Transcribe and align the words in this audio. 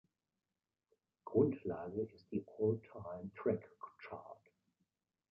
Grundlage 1.25 2.01
ist 2.15 2.31
die 2.31 2.43
Alltime 2.57 3.29
Track 3.35 3.69
Chart. 3.99 4.41